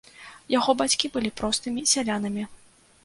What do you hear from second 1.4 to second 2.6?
простымі сялянамі.